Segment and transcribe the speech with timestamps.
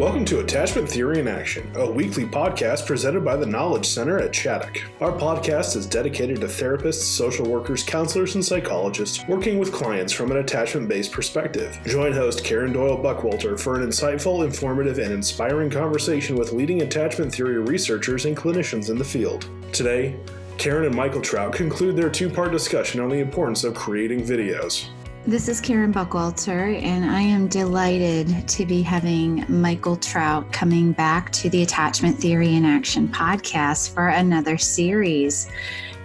[0.00, 4.32] Welcome to Attachment Theory in Action, a weekly podcast presented by the Knowledge Center at
[4.32, 4.80] Chaddock.
[4.98, 10.30] Our podcast is dedicated to therapists, social workers, counselors, and psychologists working with clients from
[10.30, 11.78] an attachment based perspective.
[11.84, 17.34] Join host Karen Doyle Buckwalter for an insightful, informative, and inspiring conversation with leading attachment
[17.34, 19.50] theory researchers and clinicians in the field.
[19.70, 20.18] Today,
[20.56, 24.88] Karen and Michael Trout conclude their two part discussion on the importance of creating videos.
[25.26, 31.30] This is Karen Buckwalter, and I am delighted to be having Michael Trout coming back
[31.32, 35.50] to the Attachment Theory in Action podcast for another series.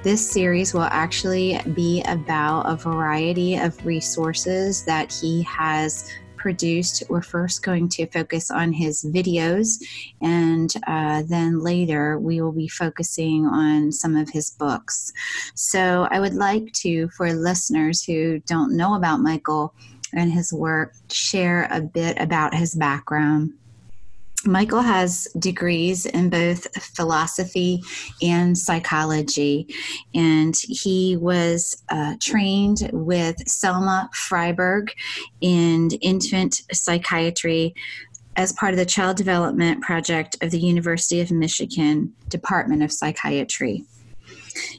[0.03, 6.11] This series will actually be about a variety of resources that he has
[6.45, 9.83] produced, we're first going to focus on his videos,
[10.21, 15.11] and uh, then later we will be focusing on some of his books.
[15.55, 19.73] So I would like to, for listeners who don't know about Michael
[20.13, 23.51] and his work, share a bit about his background.
[24.45, 27.81] Michael has degrees in both philosophy
[28.21, 29.67] and psychology,
[30.13, 34.89] and he was uh, trained with Selma Fraiberg
[35.41, 37.73] in infant psychiatry
[38.35, 43.83] as part of the Child Development Project of the University of Michigan Department of Psychiatry.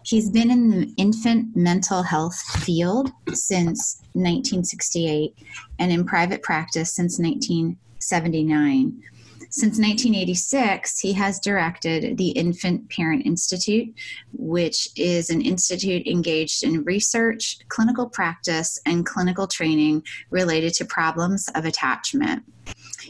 [0.05, 5.35] He's been in the infant mental health field since 1968
[5.79, 9.03] and in private practice since 1979.
[9.51, 13.95] Since 1986, he has directed the Infant Parent Institute,
[14.33, 21.49] which is an institute engaged in research, clinical practice, and clinical training related to problems
[21.55, 22.43] of attachment.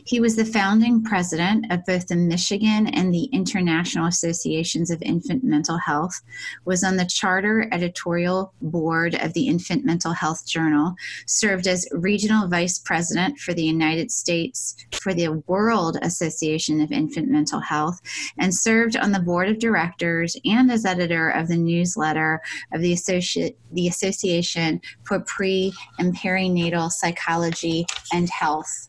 [0.07, 5.43] He was the founding president of both the Michigan and the International Associations of Infant
[5.43, 6.23] Mental Health,
[6.65, 10.95] was on the charter editorial board of the Infant Mental Health Journal,
[11.27, 17.29] served as regional vice president for the United States for the World Association of Infant
[17.29, 18.01] Mental Health,
[18.39, 22.41] and served on the board of directors and as editor of the newsletter
[22.72, 28.89] of the, Associ- the Association for Pre and Perinatal Psychology and Health.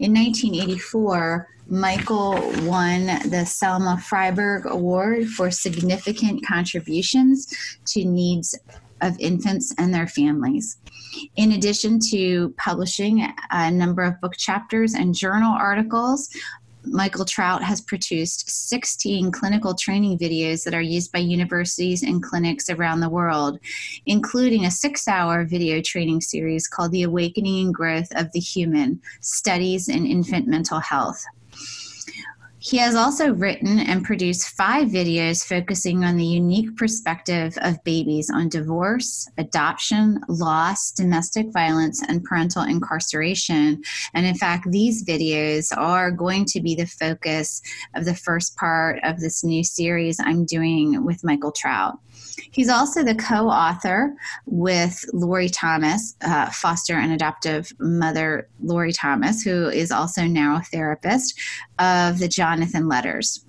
[0.00, 8.58] In 1984, Michael won the Selma Fraiberg Award for significant contributions to needs
[9.02, 10.78] of infants and their families.
[11.36, 16.30] In addition to publishing a number of book chapters and journal articles,
[16.92, 22.68] Michael Trout has produced 16 clinical training videos that are used by universities and clinics
[22.68, 23.60] around the world,
[24.06, 29.00] including a six hour video training series called The Awakening and Growth of the Human
[29.20, 31.24] Studies in Infant Mental Health.
[32.62, 38.28] He has also written and produced five videos focusing on the unique perspective of babies
[38.28, 43.82] on divorce, adoption, loss, domestic violence, and parental incarceration.
[44.12, 47.62] And in fact, these videos are going to be the focus
[47.94, 51.98] of the first part of this new series I'm doing with Michael Trout.
[52.50, 54.14] He's also the co author
[54.46, 60.62] with Lori Thomas, uh, foster and adoptive mother Lori Thomas, who is also now a
[60.62, 61.38] therapist,
[61.78, 63.44] of the Jonathan Letters.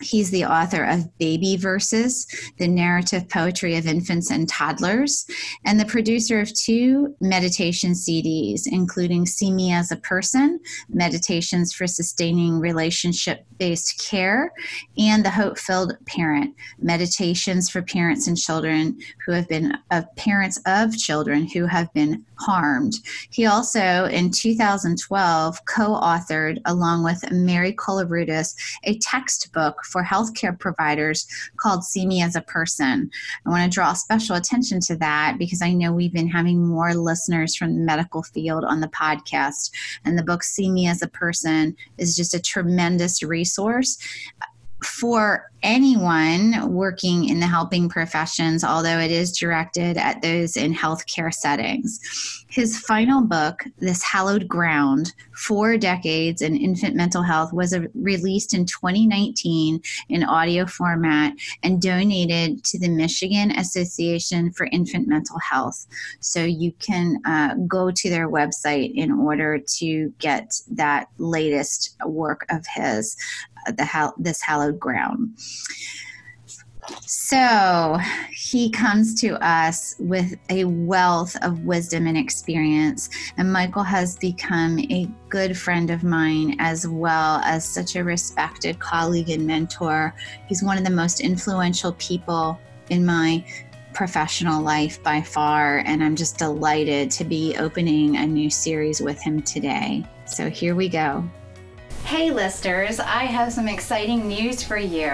[0.00, 2.26] He's the author of Baby Verses,
[2.58, 5.26] the narrative poetry of infants and toddlers,
[5.64, 11.86] and the producer of two meditation CDs, including See Me as a Person, Meditations for
[11.86, 14.52] Sustaining Relationship Based Care,
[14.98, 20.60] and The Hope Filled Parent, Meditations for Parents and Children who have been, uh, parents
[20.66, 22.94] of children who have been harmed.
[23.30, 31.26] He also, in 2012, co authored, along with Mary Koloroutis, a textbook for healthcare providers
[31.56, 33.10] called See Me as a Person.
[33.46, 36.94] I want to draw special attention to that because I know we've been having more
[36.94, 39.70] listeners from the medical field on the podcast.
[40.04, 43.98] And the book See Me as a Person is just a tremendous resource
[44.84, 51.32] for anyone working in the helping professions, although it is directed at those in healthcare
[51.32, 52.44] settings.
[52.48, 58.54] His final book, This Hallowed Ground Four Decades in Infant Mental Health, was a, released
[58.54, 61.32] in 2019 in audio format
[61.62, 65.86] and donated to the Michigan Association for Infant Mental Health.
[66.20, 72.46] So you can uh, go to their website in order to get that latest work
[72.50, 73.16] of his
[73.66, 75.36] the this hallowed ground.
[77.00, 77.98] So
[78.32, 83.08] he comes to us with a wealth of wisdom and experience.
[83.36, 88.78] And Michael has become a good friend of mine as well as such a respected
[88.78, 90.14] colleague and mentor.
[90.46, 92.60] He's one of the most influential people
[92.90, 93.44] in my
[93.92, 95.78] professional life by far.
[95.86, 100.04] And I'm just delighted to be opening a new series with him today.
[100.26, 101.28] So here we go.
[102.04, 105.10] Hey, listeners, I have some exciting news for you.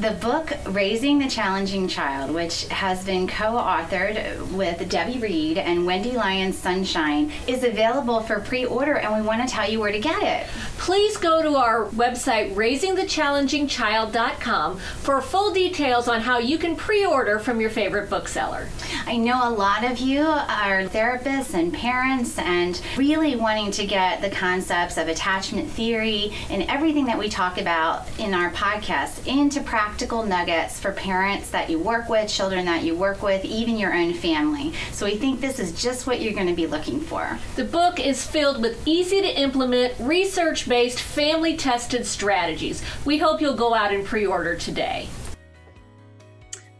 [0.00, 5.86] The book Raising the Challenging Child, which has been co authored with Debbie Reed and
[5.86, 9.92] Wendy Lyons Sunshine, is available for pre order, and we want to tell you where
[9.92, 10.46] to get it.
[10.78, 17.38] Please go to our website, raisingthechallengingchild.com, for full details on how you can pre order
[17.38, 18.66] from your favorite bookseller.
[19.06, 24.20] I know a lot of you are therapists and parents and really wanting to get
[24.20, 26.15] the concepts of attachment theory
[26.50, 31.68] and everything that we talk about in our podcast into practical nuggets for parents that
[31.68, 34.72] you work with, children that you work with, even your own family.
[34.92, 37.38] So we think this is just what you're going to be looking for.
[37.56, 42.82] The book is filled with easy to implement, research based, family tested strategies.
[43.04, 45.08] We hope you'll go out and pre order today.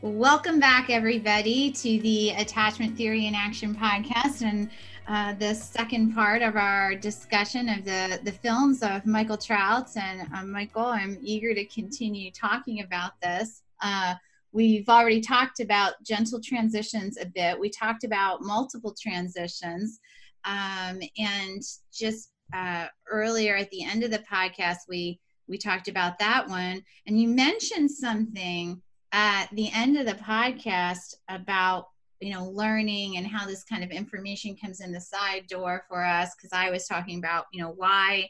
[0.03, 4.43] Welcome back, everybody, to the Attachment Theory in Action podcast.
[4.43, 4.71] And
[5.09, 9.89] uh, the second part of our discussion of the, the films of Michael Trout.
[9.97, 13.63] And uh, Michael, I'm eager to continue talking about this.
[13.81, 14.15] Uh,
[14.53, 17.59] we've already talked about gentle transitions a bit.
[17.59, 20.01] We talked about multiple transitions.
[20.45, 21.63] Um, and
[21.93, 26.83] just uh, earlier at the end of the podcast, we, we talked about that one.
[27.07, 28.83] And you mentioned something
[29.13, 31.87] at the end of the podcast about
[32.21, 36.05] you know learning and how this kind of information comes in the side door for
[36.05, 38.29] us because i was talking about you know why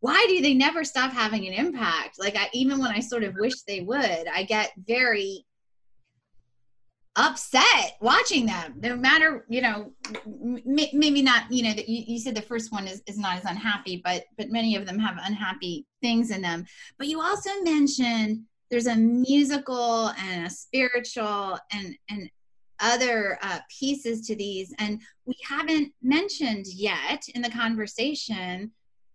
[0.00, 2.20] why do they never stop having an impact?
[2.20, 5.44] Like i even when i sort of wish they would i get very
[7.16, 9.90] upset watching them no matter you know
[10.24, 10.62] m-
[10.92, 13.44] maybe not you know that you, you said the first one is, is not as
[13.44, 16.64] unhappy but but many of them have unhappy things in them.
[16.98, 22.30] But you also mentioned there's a musical and a spiritual and and
[22.80, 28.70] other uh, pieces to these and we haven't mentioned yet in the conversation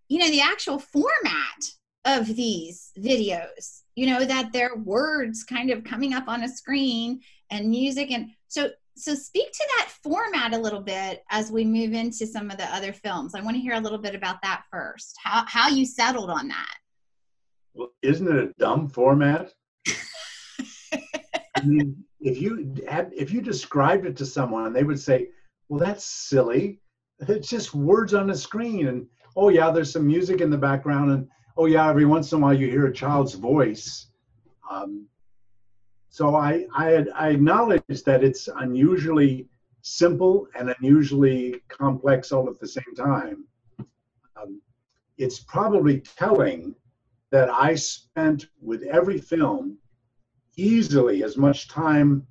[0.09, 1.63] you know the actual format
[2.05, 7.19] of these videos you know that they're words kind of coming up on a screen
[7.51, 11.93] and music and so so speak to that format a little bit as we move
[11.93, 13.33] into some of the other films.
[13.33, 16.47] I want to hear a little bit about that first how how you settled on
[16.49, 16.75] that.
[17.73, 19.51] Well isn't it a dumb format?
[21.55, 25.27] I mean, if you had if you described it to someone they would say
[25.69, 26.79] well that's silly.
[27.19, 31.11] It's just words on a screen and oh yeah there's some music in the background
[31.11, 34.07] and oh yeah every once in a while you hear a child's voice.
[34.69, 35.07] Um,
[36.09, 39.47] so I, I i acknowledge that it's unusually
[39.83, 43.45] simple and unusually complex all at the same time.
[44.35, 44.61] Um,
[45.17, 46.75] it's probably telling
[47.31, 49.77] that i spent with every film
[50.55, 52.25] easily as much time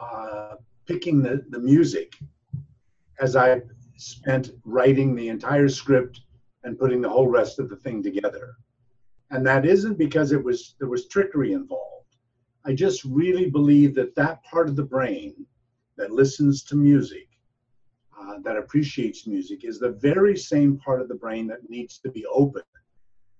[0.00, 2.14] uh, picking the, the music
[3.20, 3.62] as I
[3.96, 6.20] spent writing the entire script
[6.64, 8.56] and putting the whole rest of the thing together.
[9.30, 12.16] And that isn't because it was there was trickery involved.
[12.64, 15.46] I just really believe that that part of the brain
[15.96, 17.28] that listens to music,
[18.18, 22.10] uh, that appreciates music, is the very same part of the brain that needs to
[22.10, 22.62] be open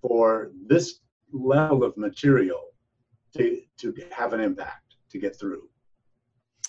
[0.01, 1.01] for this
[1.33, 2.73] level of material
[3.37, 5.69] to, to have an impact, to get through.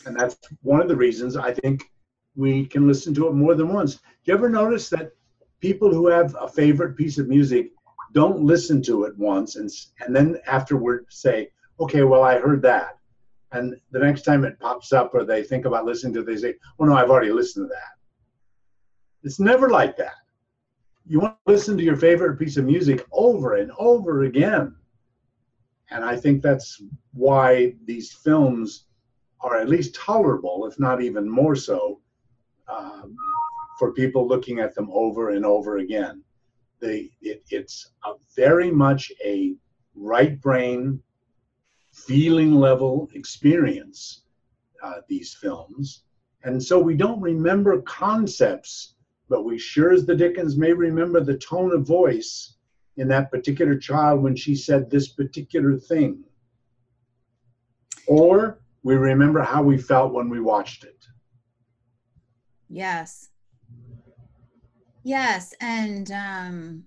[0.05, 1.91] And that's one of the reasons I think
[2.35, 3.95] we can listen to it more than once.
[3.95, 5.11] Do you ever notice that
[5.59, 7.71] people who have a favorite piece of music
[8.13, 9.69] don't listen to it once and,
[9.99, 12.97] and then afterward say, okay, well, I heard that.
[13.51, 16.37] And the next time it pops up or they think about listening to it, they
[16.37, 17.97] say, oh no, I've already listened to that.
[19.23, 20.15] It's never like that.
[21.05, 24.75] You want to listen to your favorite piece of music over and over again
[25.89, 26.81] and I think that's
[27.13, 28.85] why these films
[29.41, 32.01] are at least tolerable, if not even more so,
[32.67, 33.15] um,
[33.79, 36.23] for people looking at them over and over again.
[36.79, 37.91] They, it, it's
[38.35, 39.55] very much a
[39.95, 41.01] right brain,
[41.93, 44.23] feeling level experience,
[44.83, 46.03] uh, these films.
[46.43, 48.95] And so we don't remember concepts,
[49.29, 52.56] but we sure as the Dickens may remember the tone of voice
[52.97, 56.23] in that particular child when she said this particular thing.
[58.07, 61.05] Or we remember how we felt when we watched it.
[62.69, 63.29] Yes.
[65.03, 65.53] Yes.
[65.61, 66.83] And, um,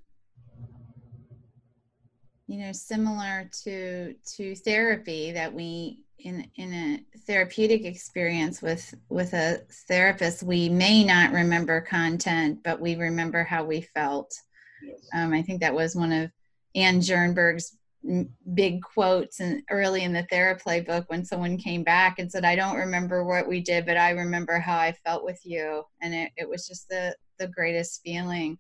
[2.47, 9.35] you know, similar to to therapy that we in in a therapeutic experience with with
[9.35, 14.35] a therapist, we may not remember content, but we remember how we felt
[15.15, 16.31] um, I think that was one of
[16.75, 17.77] Ann Jernberg's
[18.55, 22.57] big quotes and early in the theraplay book when someone came back and said i
[22.57, 25.83] don't remember what we did but i remember how i felt with you.
[26.01, 28.57] And it, it was just the the greatest feeling.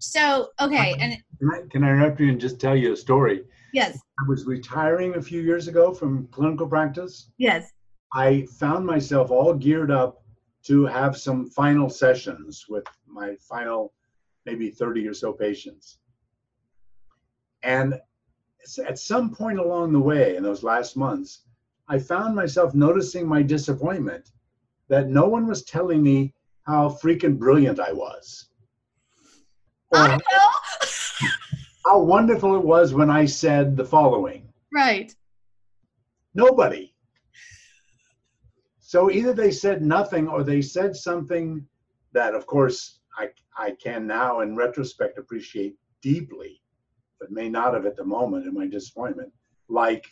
[0.00, 3.44] So okay and can I, can I interrupt you and just tell you a story?
[3.72, 3.98] Yes.
[4.20, 7.30] I was retiring a few years ago from clinical practice.
[7.38, 7.72] Yes.
[8.12, 10.22] I found myself all geared up
[10.66, 13.92] to have some final sessions with my final
[14.46, 15.98] maybe 30 or so patients
[17.64, 17.98] and
[18.86, 21.40] at some point along the way in those last months,
[21.88, 24.30] I found myself noticing my disappointment
[24.88, 28.48] that no one was telling me how freaking brilliant I was.
[29.92, 31.28] I know.
[31.84, 34.48] how wonderful it was when I said the following.
[34.72, 35.14] Right.
[36.34, 36.94] Nobody.
[38.80, 41.66] So either they said nothing or they said something
[42.12, 43.00] that, of course,
[43.56, 46.60] I, can now in retrospect appreciate deeply
[47.24, 49.32] but may not have at the moment in my disappointment,
[49.68, 50.04] like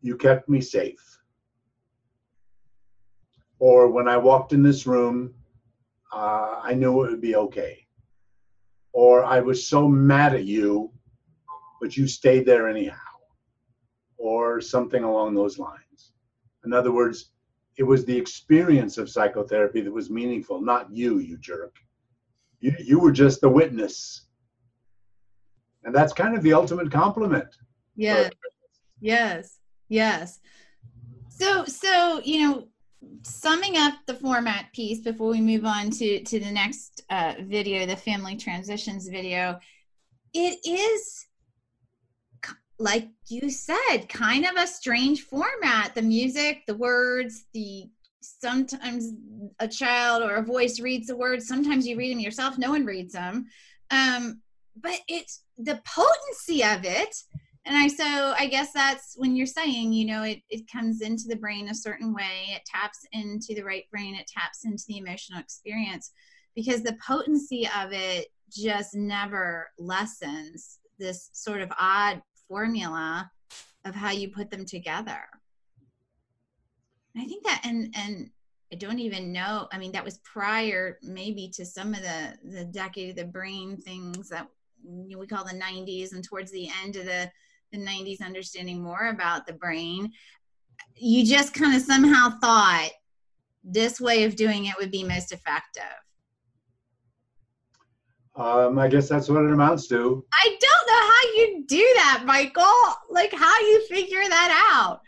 [0.00, 1.20] you kept me safe.
[3.58, 5.34] Or when I walked in this room,
[6.12, 7.86] uh, I knew it would be okay.
[8.92, 10.90] Or I was so mad at you,
[11.80, 12.96] but you stayed there anyhow.
[14.16, 16.12] Or something along those lines.
[16.64, 17.30] In other words,
[17.76, 21.76] it was the experience of psychotherapy that was meaningful, not you, you jerk.
[22.62, 24.28] You, you were just the witness.
[25.84, 27.48] And that's kind of the ultimate compliment.
[27.94, 28.30] Yes
[29.02, 30.40] yes yes.
[31.28, 32.68] So so you know
[33.24, 37.84] summing up the format piece before we move on to to the next uh, video
[37.84, 39.58] the family transitions video
[40.32, 41.26] it is
[42.78, 45.94] like you said kind of a strange format.
[45.94, 47.90] The music the words the
[48.22, 49.12] sometimes
[49.58, 52.84] a child or a voice reads the words sometimes you read them yourself no one
[52.84, 53.46] reads them.
[53.90, 54.40] Um,
[54.76, 57.14] but it's the potency of it.
[57.64, 61.24] And i so i guess that's when you're saying you know it, it comes into
[61.28, 62.48] the brain a certain way.
[62.48, 64.14] It taps into the right brain.
[64.14, 66.12] It taps into the emotional experience
[66.54, 73.30] because the potency of it just never lessens this sort of odd formula
[73.84, 75.20] of how you put them together
[77.16, 78.30] i think that and and
[78.72, 79.68] I don't even know.
[79.70, 83.76] I mean, that was prior maybe to some of the the decade of the brain
[83.76, 84.48] things that
[84.84, 87.30] we call the 90s and towards the end of the,
[87.70, 90.10] the 90s understanding more about the brain
[90.96, 92.90] you just kind of somehow thought
[93.64, 95.84] this way of doing it would be most effective
[98.34, 100.24] um, I guess that's what it amounts to.
[100.32, 102.64] I don't know how you do that, Michael.
[103.10, 105.00] Like how you figure that out.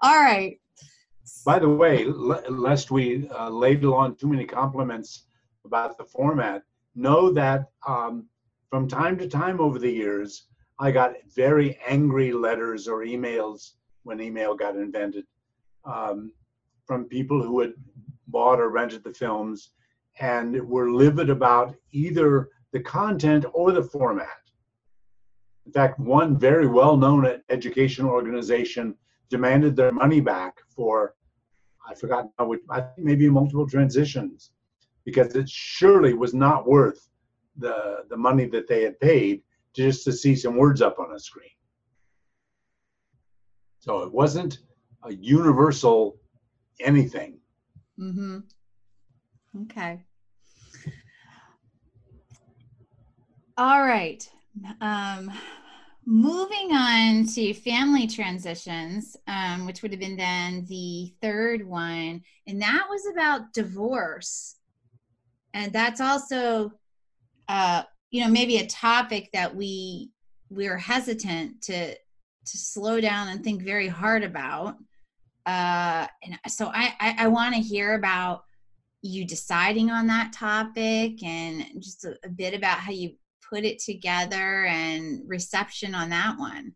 [0.00, 0.59] All right.
[1.44, 5.24] By the way, lest we uh, ladle on too many compliments
[5.64, 6.62] about the format,
[6.94, 8.26] know that um,
[8.68, 10.46] from time to time over the years,
[10.78, 15.24] I got very angry letters or emails when email got invented
[15.84, 16.32] um,
[16.86, 17.74] from people who had
[18.28, 19.70] bought or rented the films
[20.20, 24.28] and were livid about either the content or the format.
[25.66, 28.94] In fact, one very well known educational organization
[29.28, 31.14] demanded their money back for,
[31.90, 34.52] I forgot, I think maybe multiple transitions,
[35.04, 37.08] because it surely was not worth
[37.56, 39.42] the the money that they had paid
[39.74, 41.50] just to see some words up on a screen.
[43.80, 44.58] So it wasn't
[45.02, 46.16] a universal
[46.80, 47.38] anything.
[47.98, 48.38] Mm-hmm.
[49.62, 50.04] Okay.
[53.58, 54.22] All right.
[54.80, 55.32] Um,
[56.06, 62.62] moving on to family transitions, um, which would have been then the third one, and
[62.62, 64.56] that was about divorce.
[65.52, 66.72] And that's also
[67.48, 70.10] uh, you know maybe a topic that we
[70.50, 74.76] we're hesitant to to slow down and think very hard about
[75.46, 78.44] uh, and so i i, I want to hear about
[79.02, 83.12] you deciding on that topic and just a, a, bit about how you
[83.50, 86.72] put it together and reception on that one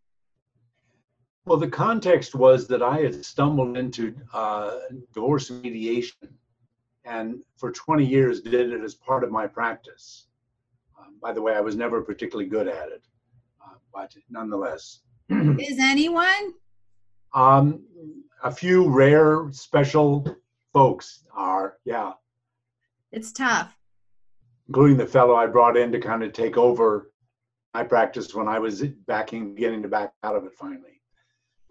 [1.47, 4.79] well the context was that i had stumbled into uh,
[5.13, 6.29] divorce mediation
[7.05, 10.27] and for 20 years did it as part of my practice
[11.25, 13.03] by the way, I was never particularly good at it,
[13.65, 15.01] uh, but nonetheless.
[15.31, 16.53] Is anyone?
[17.33, 17.83] Um,
[18.43, 20.37] a few rare, special
[20.75, 22.13] folks are, yeah.
[23.11, 23.75] It's tough.
[24.69, 27.11] Including the fellow I brought in to kind of take over
[27.75, 31.01] my practice when I was backing, getting to back out of it finally.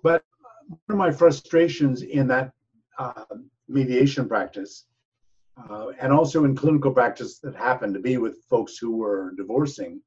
[0.03, 0.23] But
[0.67, 2.51] one of my frustrations in that
[2.99, 3.23] uh,
[3.67, 4.85] mediation practice
[5.57, 10.01] uh, and also in clinical practice that happened to be with folks who were divorcing,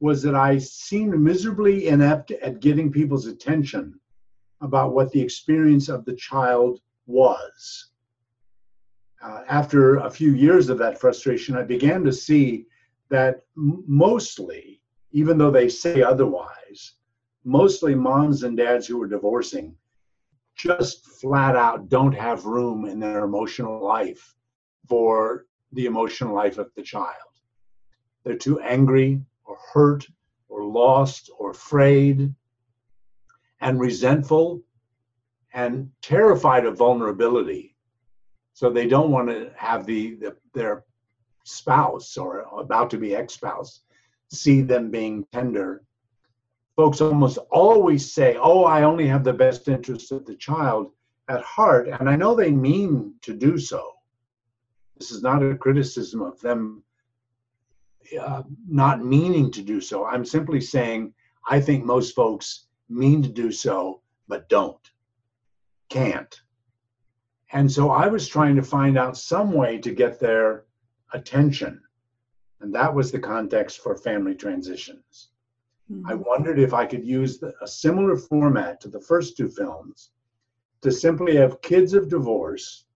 [0.00, 3.98] was that I seemed miserably inept at getting people's attention
[4.60, 7.91] about what the experience of the child was.
[9.22, 12.66] Uh, after a few years of that frustration, I began to see
[13.08, 14.80] that mostly,
[15.12, 16.94] even though they say otherwise,
[17.44, 19.76] mostly moms and dads who are divorcing
[20.56, 24.34] just flat out don't have room in their emotional life
[24.88, 27.32] for the emotional life of the child.
[28.24, 30.06] They're too angry or hurt
[30.48, 32.34] or lost or afraid
[33.60, 34.62] and resentful
[35.54, 37.71] and terrified of vulnerability.
[38.54, 40.84] So they don't want to have the, the their
[41.44, 43.80] spouse or about to be ex-spouse
[44.32, 45.84] see them being tender.
[46.76, 50.92] Folks almost always say, "Oh, I only have the best interest of the child
[51.28, 53.92] at heart," and I know they mean to do so.
[54.96, 56.82] This is not a criticism of them
[58.18, 60.04] uh, not meaning to do so.
[60.06, 61.12] I'm simply saying
[61.48, 64.90] I think most folks mean to do so, but don't,
[65.88, 66.41] can't.
[67.52, 70.64] And so I was trying to find out some way to get their
[71.12, 71.82] attention.
[72.60, 75.30] And that was the context for family transitions.
[75.90, 76.08] Mm-hmm.
[76.08, 80.10] I wondered if I could use the, a similar format to the first two films
[80.80, 82.86] to simply have kids of divorce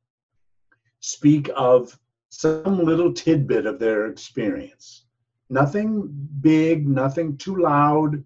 [1.01, 1.99] speak of
[2.31, 5.05] some little tidbit of their experience.
[5.51, 6.09] Nothing
[6.41, 8.25] big, nothing too loud,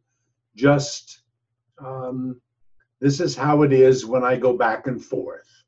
[0.57, 1.23] just
[1.85, 2.41] um,
[3.01, 5.60] this is how it is when I go back and forth.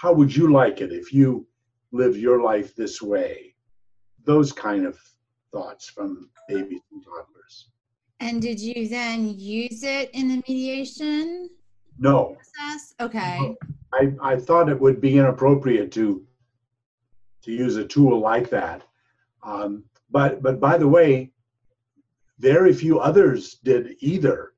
[0.00, 1.44] How would you like it if you
[1.90, 3.56] live your life this way?
[4.24, 4.96] Those kind of
[5.50, 7.70] thoughts from babies and toddlers.
[8.20, 11.50] And did you then use it in the mediation?
[11.98, 12.36] No.
[12.36, 12.94] Process?
[13.00, 13.38] Okay.
[13.40, 13.56] No.
[13.92, 16.24] I, I thought it would be inappropriate to
[17.42, 18.84] to use a tool like that.
[19.42, 21.32] Um, but but by the way,
[22.38, 24.52] very few others did either.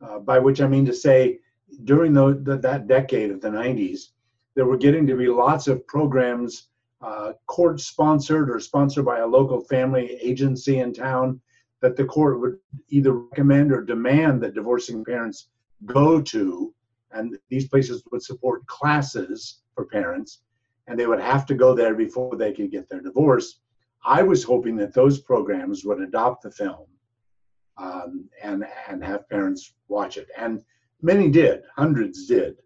[0.00, 1.38] Uh, by which I mean to say,
[1.84, 4.08] during the, the, that decade of the 90s,
[4.54, 6.68] there were getting to be lots of programs,
[7.00, 11.40] uh, court sponsored or sponsored by a local family agency in town,
[11.80, 12.56] that the court would
[12.88, 15.48] either recommend or demand that divorcing parents
[15.84, 16.72] go to.
[17.12, 20.40] And these places would support classes for parents,
[20.86, 23.60] and they would have to go there before they could get their divorce.
[24.04, 26.86] I was hoping that those programs would adopt the film
[27.76, 30.62] um, and and have parents watch it, and
[31.02, 32.56] many did, hundreds did,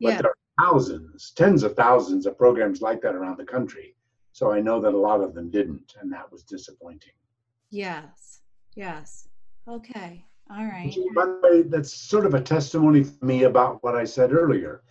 [0.00, 0.22] but yeah.
[0.22, 3.94] there are thousands, tens of thousands of programs like that around the country.
[4.32, 7.12] So I know that a lot of them didn't, and that was disappointing.
[7.70, 8.40] Yes,
[8.74, 9.28] yes,
[9.68, 10.94] okay, all right.
[11.14, 14.82] By the way, that's sort of a testimony for me about what I said earlier.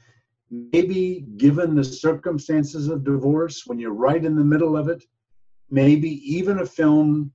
[0.49, 5.03] Maybe given the circumstances of divorce, when you're right in the middle of it,
[5.69, 7.31] maybe even a film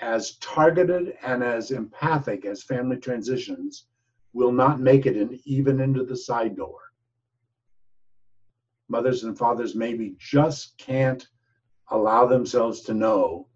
[0.00, 3.86] as targeted and as empathic as family transitions
[4.32, 6.87] will not make it in, even into the side door.
[8.88, 11.26] Mothers and fathers maybe just can't
[11.90, 13.46] allow themselves to know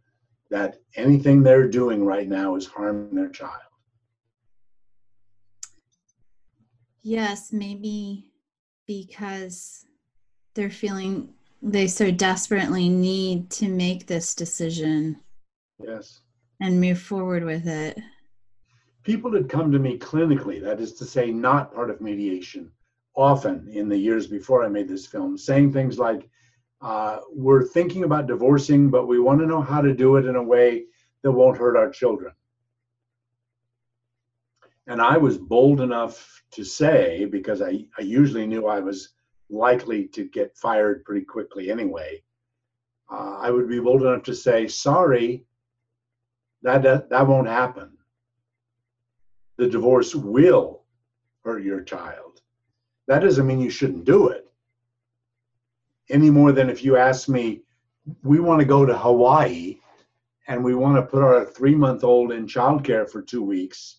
[0.50, 3.62] that anything they're doing right now is harming their child.
[7.02, 8.30] Yes, maybe
[8.86, 9.86] because
[10.54, 15.20] they're feeling they so desperately need to make this decision.
[15.78, 16.20] Yes.
[16.60, 17.98] And move forward with it.
[19.04, 22.70] People had come to me clinically, that is to say, not part of mediation,
[23.14, 26.28] often in the years before I made this film, saying things like,
[26.80, 30.36] uh, We're thinking about divorcing, but we want to know how to do it in
[30.36, 30.84] a way
[31.22, 32.32] that won't hurt our children.
[34.88, 39.10] And I was bold enough to say, because I, I usually knew I was
[39.48, 42.22] likely to get fired pretty quickly anyway.
[43.10, 45.44] Uh, I would be bold enough to say, sorry,
[46.62, 47.96] that, that, that won't happen.
[49.58, 50.84] The divorce will
[51.44, 52.31] hurt your child.
[53.08, 54.46] That doesn't mean you shouldn't do it.
[56.08, 57.62] Any more than if you ask me,
[58.22, 59.78] we want to go to Hawaii
[60.48, 63.98] and we want to put our three month old in childcare for two weeks.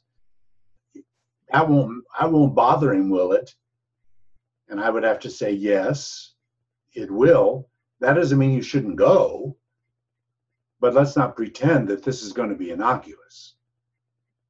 [1.52, 3.54] That won't, that won't bother him, will it?
[4.70, 6.34] And I would have to say, yes,
[6.94, 7.70] it will.
[8.00, 9.56] That doesn't mean you shouldn't go.
[10.80, 13.56] But let's not pretend that this is going to be innocuous.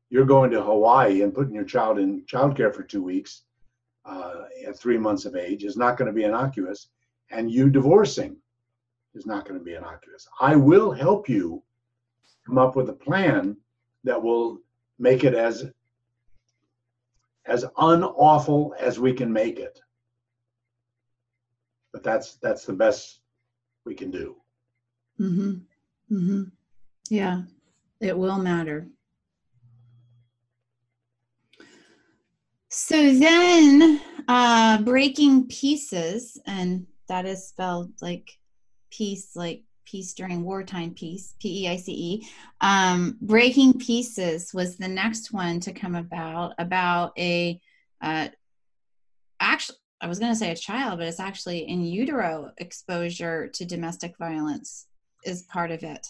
[0.10, 3.44] You're going to Hawaii and putting your child in childcare for two weeks
[4.06, 6.90] uh, at three months of age is not going to be innocuous.
[7.32, 8.38] And you divorcing
[9.14, 10.28] is not going to be innocuous.
[10.40, 11.64] I will help you
[12.46, 13.58] come up with a plan
[14.04, 14.60] that will
[15.00, 15.72] make it as
[17.46, 19.82] as unawful as we can make it
[21.94, 23.20] but that's that's the best
[23.86, 24.36] we can do.
[25.20, 26.16] Mm-hmm.
[26.16, 26.44] Mm-hmm.
[27.10, 27.44] Yeah.
[28.02, 28.88] It will matter.
[32.76, 38.32] So then, uh, breaking pieces, and that is spelled like
[38.90, 42.28] peace, like peace during wartime peace, P E I C E.
[42.62, 47.62] Um, breaking pieces was the next one to come about, about a,
[48.02, 48.30] uh,
[49.40, 53.66] actually, I was going to say a child, but it's actually in utero exposure to
[53.66, 54.88] domestic violence
[55.24, 56.08] is part of it.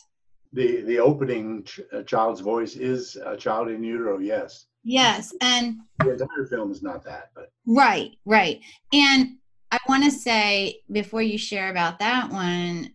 [0.53, 4.19] The the opening ch- child's voice is a child in utero.
[4.19, 4.67] Yes.
[4.83, 8.59] Yes, and The entire film is not that, but right, right.
[8.91, 9.37] And
[9.71, 12.91] I want to say before you share about that one,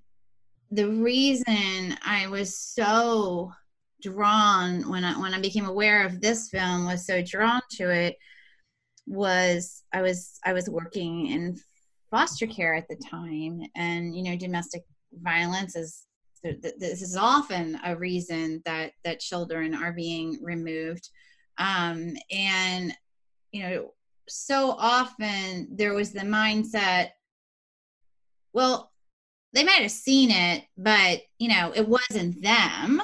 [0.70, 3.52] the reason I was so
[4.02, 8.16] drawn when I when I became aware of this film was so drawn to it
[9.06, 11.56] was I was I was working in
[12.10, 16.04] foster care at the time and you know domestic violence is
[16.42, 21.10] this is often a reason that that children are being removed
[21.58, 22.94] um, and
[23.52, 23.94] you know
[24.28, 27.10] so often there was the mindset
[28.52, 28.92] well
[29.52, 33.00] they might have seen it but you know it wasn't them.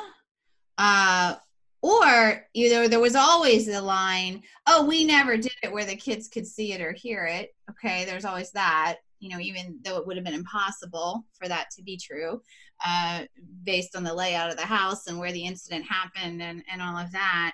[0.77, 1.37] Uh,
[1.81, 6.29] or know, there was always the line oh we never did it where the kids
[6.29, 7.55] could see it or hear it.
[7.71, 11.71] Okay there's always that you know even though it would have been impossible for that
[11.71, 12.40] to be true
[12.85, 13.23] uh,
[13.64, 16.97] based on the layout of the house and where the incident happened and, and all
[16.97, 17.53] of that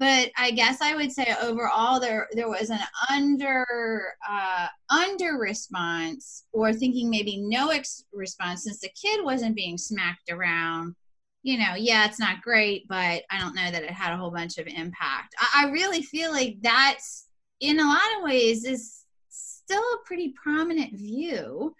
[0.00, 6.44] but I guess I would say overall there there was an under uh, under response
[6.52, 10.96] or thinking maybe no ex- response since the kid wasn't being smacked around.
[11.42, 14.30] You know, yeah, it's not great, but I don't know that it had a whole
[14.30, 15.34] bunch of impact.
[15.38, 17.28] I, I really feel like that's
[17.60, 21.74] in a lot of ways is still a pretty prominent view.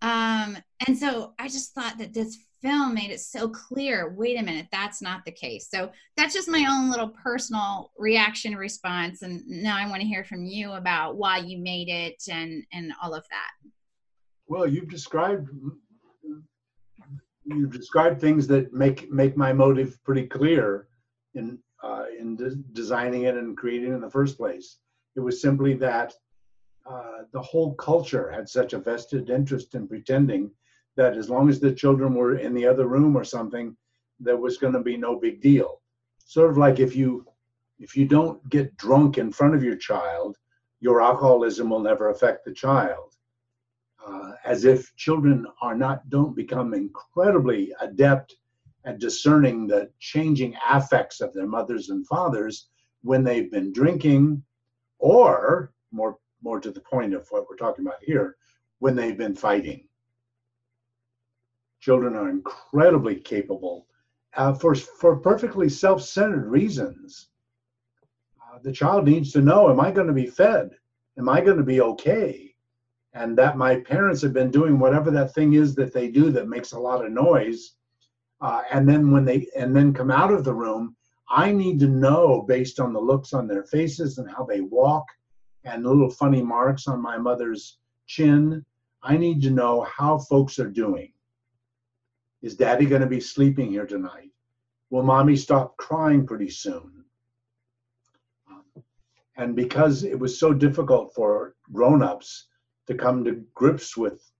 [0.00, 4.42] Um, and so I just thought that this film made it so clear wait a
[4.42, 5.68] minute that's not the case.
[5.70, 10.24] So that's just my own little personal reaction response and now i want to hear
[10.24, 13.70] from you about why you made it and and all of that.
[14.46, 15.48] Well you've described
[17.44, 20.88] you've described things that make make my motive pretty clear
[21.34, 24.78] in uh, in de- designing it and creating it in the first place.
[25.16, 26.12] It was simply that
[26.88, 30.50] uh, the whole culture had such a vested interest in pretending
[30.98, 33.74] that as long as the children were in the other room or something,
[34.18, 35.80] there was going to be no big deal.
[36.24, 37.24] Sort of like if you
[37.78, 40.36] if you don't get drunk in front of your child,
[40.80, 43.14] your alcoholism will never affect the child.
[44.04, 48.34] Uh, as if children are not don't become incredibly adept
[48.84, 52.70] at discerning the changing affects of their mothers and fathers
[53.02, 54.42] when they've been drinking,
[54.98, 58.36] or more more to the point of what we're talking about here,
[58.80, 59.87] when they've been fighting
[61.80, 63.86] children are incredibly capable
[64.36, 67.28] uh, for, for perfectly self centered reasons.
[68.40, 70.70] Uh, the child needs to know Am I going to be fed?
[71.18, 72.54] Am I going to be okay?
[73.14, 76.48] And that my parents have been doing whatever that thing is that they do that
[76.48, 77.74] makes a lot of noise.
[78.40, 80.94] Uh, and then when they and then come out of the room,
[81.28, 85.04] I need to know based on the looks on their faces and how they walk
[85.64, 88.64] and little funny marks on my mother's chin.
[89.02, 91.12] I need to know how folks are doing.
[92.42, 94.30] Is daddy going to be sleeping here tonight?
[94.90, 97.04] Will mommy stop crying pretty soon?
[99.36, 102.48] And because it was so difficult for grown-ups
[102.86, 104.32] to come to grips with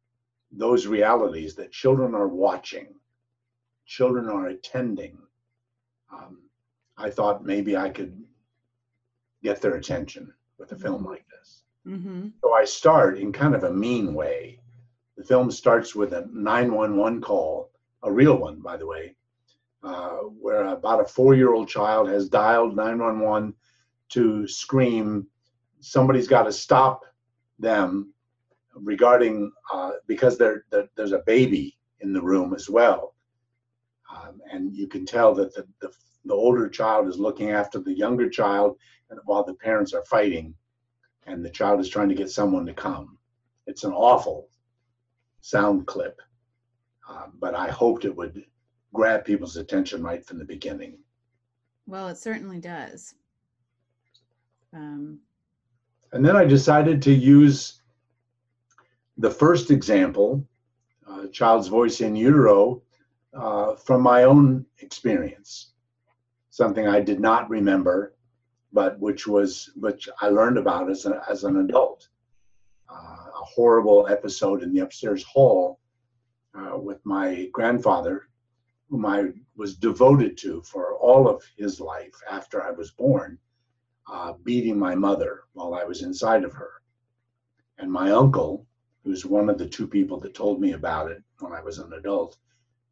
[0.50, 2.94] those realities that children are watching,
[3.86, 5.18] children are attending,
[6.12, 6.38] um,
[6.96, 8.24] I thought maybe I could
[9.42, 11.62] get their attention with a film like this.
[11.86, 12.28] mm-hmm.
[12.42, 14.60] So I start in kind of a mean way.
[15.16, 17.67] The film starts with a 911 call
[18.02, 19.16] a real one, by the way,
[19.82, 23.54] uh, where about a four year old child has dialed 911
[24.10, 25.26] to scream,
[25.80, 27.02] somebody's got to stop
[27.58, 28.12] them
[28.74, 30.64] regarding, uh, because there,
[30.96, 33.14] there's a baby in the room as well.
[34.14, 35.92] Um, and you can tell that the, the,
[36.24, 38.76] the older child is looking after the younger child
[39.10, 40.54] and while the parents are fighting
[41.26, 43.18] and the child is trying to get someone to come.
[43.66, 44.48] It's an awful
[45.40, 46.20] sound clip.
[47.08, 48.44] Um, but I hoped it would
[48.92, 50.98] grab people's attention right from the beginning.
[51.86, 53.14] Well, it certainly does.
[54.74, 55.20] Um,
[56.12, 57.80] and then I decided to use
[59.16, 60.46] the first example,
[61.06, 62.82] uh, child's voice in utero,
[63.34, 65.72] uh, from my own experience.
[66.50, 68.14] Something I did not remember,
[68.72, 72.08] but which was which I learned about as, a, as an adult.
[72.90, 75.78] Uh, a horrible episode in the upstairs hall
[76.58, 78.28] uh, with my grandfather
[78.88, 83.38] whom I was devoted to for all of his life after I was born,
[84.10, 86.70] uh, beating my mother while I was inside of her.
[87.78, 88.66] And my uncle,
[89.04, 91.92] who's one of the two people that told me about it when I was an
[91.92, 92.38] adult,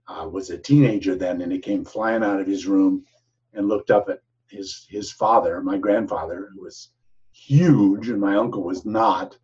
[0.07, 3.05] uh, was a teenager then, and he came flying out of his room
[3.55, 6.91] and looked up at his his father, my grandfather, who was
[7.33, 9.37] huge, and my uncle was not,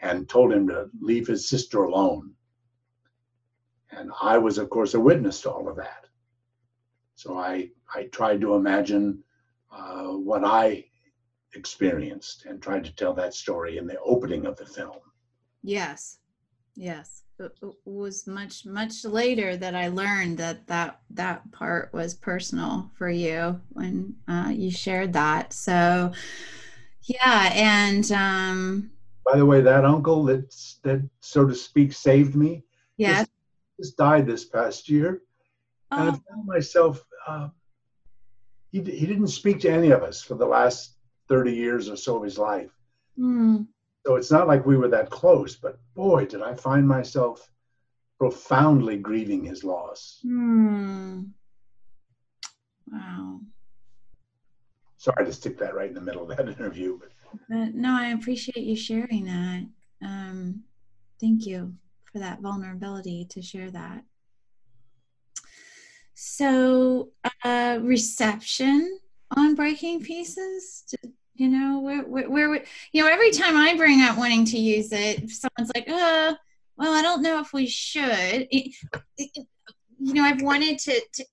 [0.00, 2.34] and told him to leave his sister alone.
[3.92, 6.06] And I was, of course, a witness to all of that.
[7.16, 9.22] So I I tried to imagine
[9.70, 10.86] uh, what I
[11.54, 14.98] experienced and tried to tell that story in the opening of the film.
[15.62, 16.18] Yes,
[16.74, 17.24] yes.
[17.38, 17.52] It
[17.86, 23.60] was much much later that I learned that that that part was personal for you
[23.70, 25.52] when uh, you shared that.
[25.54, 26.12] So,
[27.02, 28.90] yeah, and um,
[29.24, 32.62] By the way, that uncle that, that so to speak saved me
[33.00, 33.24] yeah.
[33.80, 35.22] Just, died this past year,
[35.90, 37.04] and I Oh, found myself.
[37.26, 37.48] Uh,
[38.72, 40.96] he he didn't speak to any of us for the last
[41.28, 42.70] thirty years or so of his life.
[43.16, 43.62] hmm.
[44.06, 47.50] So it's not like we were that close, but boy, did I find myself
[48.18, 50.20] profoundly grieving his loss.
[50.22, 51.22] Hmm.
[52.90, 53.40] Wow.
[54.98, 57.10] Sorry to stick that right in the middle of that interview, but
[57.48, 59.66] But no, I appreciate you sharing that.
[60.02, 60.64] Um,
[61.20, 61.74] thank you
[62.12, 64.02] for that vulnerability to share that.
[66.14, 67.10] So,
[67.44, 68.98] uh, reception
[69.36, 70.84] on breaking pieces.
[71.34, 74.92] You know, where, where, where, you know, every time I bring up wanting to use
[74.92, 76.34] it, someone's like, "Uh,
[76.76, 78.48] well, I don't know if we should."
[80.02, 81.00] You know, I've wanted to.
[81.14, 81.24] to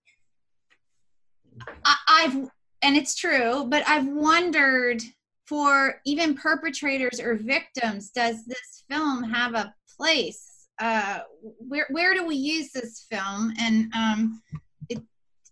[1.83, 2.35] I, I've,
[2.81, 5.01] and it's true, but I've wondered
[5.45, 11.19] for even perpetrators or victims does this film have a place uh,
[11.59, 13.53] where where do we use this film?
[13.59, 14.41] And um,
[14.89, 14.99] it,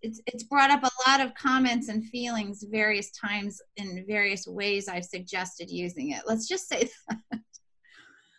[0.01, 4.87] it's it's brought up a lot of comments and feelings various times in various ways
[4.87, 6.23] I've suggested using it.
[6.27, 7.39] Let's just say that.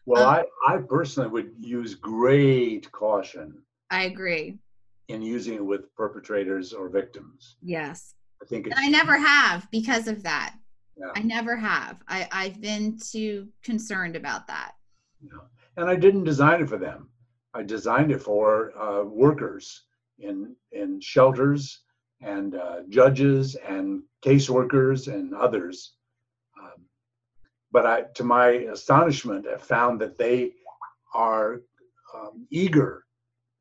[0.07, 4.59] Well, Um, I I personally would use great caution I agree.
[5.09, 7.57] in using it with perpetrators or victims.
[7.62, 8.14] yes.
[8.42, 10.55] I think it's I never have because of that.
[10.96, 11.11] Yeah.
[11.16, 12.03] I never have.
[12.07, 14.72] I I've been too concerned about that.
[15.22, 15.40] Know,
[15.77, 17.09] and I didn't design it for them.
[17.55, 19.85] I designed it for uh, workers
[20.19, 21.83] in in shelters
[22.21, 25.95] and uh, judges and caseworkers and others.
[26.61, 26.85] Um,
[27.73, 30.53] but I, to my astonishment, I found that they
[31.15, 31.61] are
[32.15, 33.05] um, eager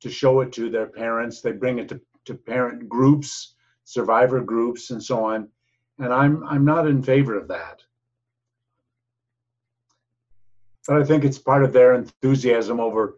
[0.01, 1.41] to show it to their parents.
[1.41, 5.49] They bring it to, to parent groups, survivor groups, and so on.
[5.99, 7.81] And I'm I'm not in favor of that.
[10.87, 13.17] But I think it's part of their enthusiasm over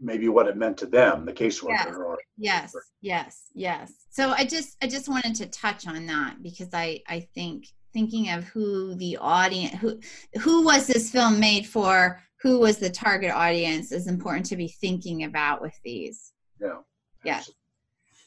[0.00, 1.86] maybe what it meant to them, the caseworker.
[1.86, 1.96] Yes.
[1.96, 6.70] Or yes yes yes so i just i just wanted to touch on that because
[6.72, 9.98] i i think thinking of who the audience who
[10.40, 14.68] who was this film made for who was the target audience is important to be
[14.68, 16.78] thinking about with these yeah.
[17.24, 17.50] Yes.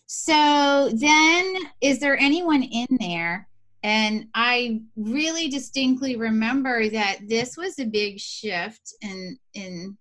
[0.05, 3.47] so then is there anyone in there
[3.85, 9.97] and i really distinctly remember that this was a big shift in in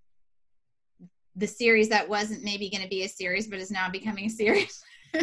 [1.37, 4.31] the series that wasn't maybe going to be a series but is now becoming a
[4.31, 4.83] series.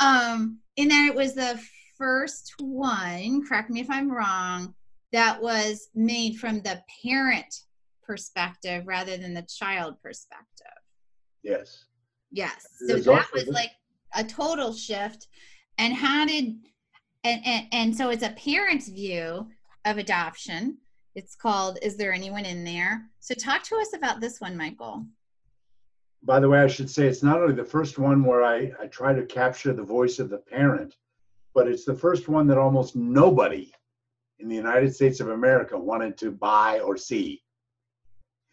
[0.00, 1.60] Um in that it was the
[1.98, 4.74] first one correct me if i'm wrong
[5.14, 7.54] that was made from the parent
[8.02, 10.66] perspective rather than the child perspective.
[11.42, 11.84] Yes.
[12.32, 12.66] yes.
[12.88, 13.70] So that was like
[14.14, 15.28] a total shift.
[15.78, 16.56] And how did
[17.24, 19.48] and, and and so it's a parent's view
[19.84, 20.78] of adoption
[21.14, 25.04] it's called is there anyone in there so talk to us about this one michael
[26.22, 28.86] By the way, I should say it's not only the first one where I, I
[28.86, 30.96] try to capture the voice of the parent,
[31.54, 33.70] but it's the first one that almost nobody
[34.38, 37.42] in the United States of America wanted to buy or see.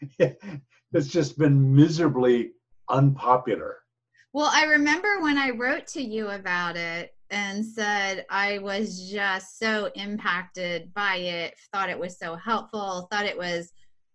[0.19, 2.51] it's just been miserably
[2.89, 3.77] unpopular.
[4.33, 9.57] Well, I remember when I wrote to you about it and said I was just
[9.57, 13.71] so impacted by it, thought it was so helpful, thought it was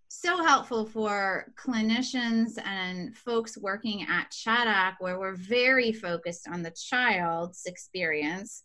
[0.08, 6.70] so helpful for clinicians and folks working at Chaddock, where we're very focused on the
[6.70, 8.62] child's experience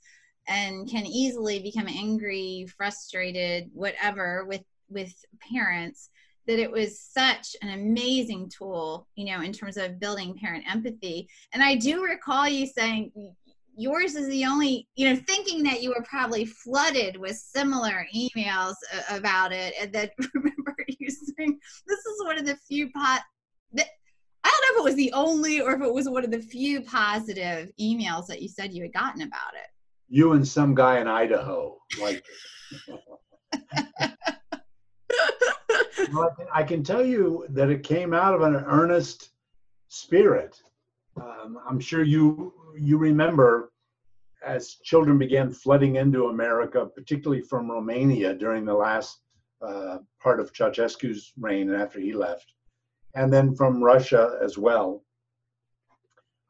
[0.48, 5.14] and can easily become angry, frustrated, whatever with with
[5.54, 6.10] parents
[6.48, 11.30] that it was such an amazing tool, you know, in terms of building parent empathy.
[11.54, 13.12] And I do recall you saying
[13.76, 18.76] yours is the only, you know, thinking that you were probably flooded with similar emails
[19.10, 19.74] about it.
[19.80, 23.22] And then remember you saying, this is one of the few pot
[23.74, 23.88] that
[24.44, 26.40] I don't know if it was the only or if it was one of the
[26.40, 29.70] few positive emails that you said you had gotten about it.
[30.10, 32.24] You and some guy in Idaho, like.
[36.12, 39.30] well, I can tell you that it came out of an earnest
[39.88, 40.62] spirit.
[41.16, 43.72] Um, I'm sure you you remember
[44.46, 49.20] as children began flooding into America, particularly from Romania during the last
[49.62, 52.54] uh, part of Ceausescu's reign and after he left,
[53.16, 55.04] and then from Russia as well.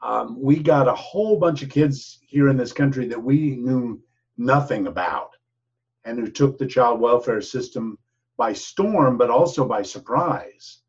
[0.02, 4.02] Um, we got a whole bunch of kids here in this country that we knew
[4.38, 5.36] nothing about
[6.06, 7.98] and who took the child welfare system
[8.38, 10.80] by storm, but also by surprise.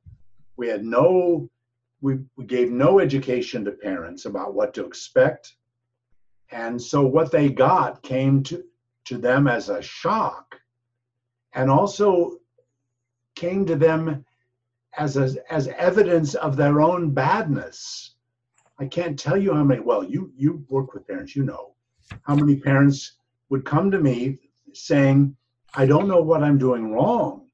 [0.57, 1.51] We had no,
[2.03, 5.55] we, we gave no education to parents about what to expect.
[6.51, 8.63] And so what they got came to,
[9.07, 10.61] to them as a shock
[11.55, 12.39] and also
[13.37, 14.25] came to them
[14.99, 18.17] as, a, as evidence of their own badness.
[18.79, 21.75] I can't tell you how many, well, you, you work with parents, you know,
[22.23, 23.13] how many parents
[23.49, 24.39] would come to me
[24.75, 25.37] saying,
[25.75, 27.47] I don't know what I'm doing wrong.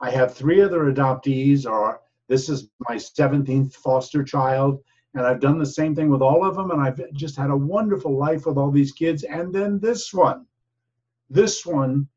[0.00, 4.82] I have three other adoptees, or this is my 17th foster child,
[5.14, 7.56] and I've done the same thing with all of them, and I've just had a
[7.56, 9.24] wonderful life with all these kids.
[9.24, 10.46] And then this one,
[11.30, 12.08] this one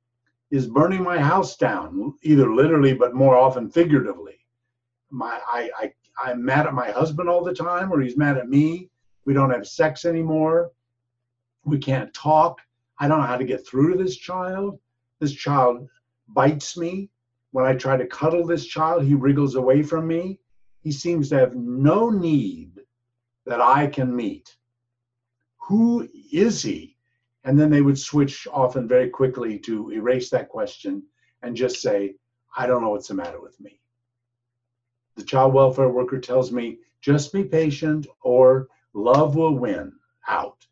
[0.52, 4.38] is burning my house down, either literally, but more often figuratively.
[5.10, 8.50] My, I, I, I'm mad at my husband all the time, or he's mad at
[8.50, 8.90] me.
[9.26, 10.72] We don't have sex anymore.
[11.64, 12.60] We can't talk.
[13.00, 14.80] I don't know how to get through to this child.
[15.20, 15.88] This child
[16.28, 17.10] bites me.
[17.52, 20.40] When I try to cuddle this child, he wriggles away from me.
[20.82, 22.82] He seems to have no need
[23.46, 24.56] that I can meet.
[25.68, 26.98] Who is he?
[27.44, 31.04] And then they would switch often very quickly to erase that question
[31.42, 32.16] and just say,
[32.56, 33.80] I don't know what's the matter with me.
[35.16, 39.94] The child welfare worker tells me, just be patient or love will win
[40.28, 40.66] out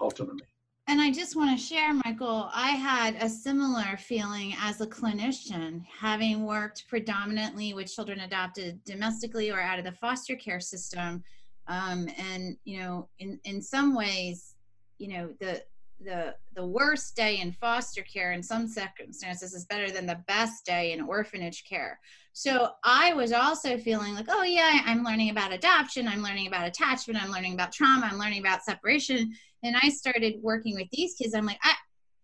[0.00, 0.47] ultimately.
[0.88, 5.84] And I just want to share, Michael, I had a similar feeling as a clinician,
[5.84, 11.22] having worked predominantly with children adopted domestically or out of the foster care system.
[11.66, 14.54] Um, and, you know, in, in some ways,
[14.96, 15.62] you know, the,
[16.00, 20.64] the, the worst day in foster care in some circumstances is better than the best
[20.64, 22.00] day in orphanage care.
[22.32, 26.66] So I was also feeling like, oh, yeah, I'm learning about adoption, I'm learning about
[26.66, 31.14] attachment, I'm learning about trauma, I'm learning about separation and I started working with these
[31.14, 31.74] kids, I'm like, I,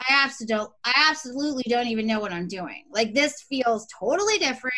[0.00, 2.84] I absolutely, I absolutely don't even know what I'm doing.
[2.90, 4.74] Like this feels totally different.